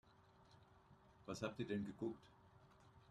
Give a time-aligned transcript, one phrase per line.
[1.27, 2.17] Was habt ihr denn geguckt?